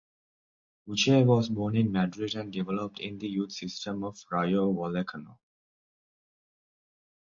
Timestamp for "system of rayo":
3.51-4.73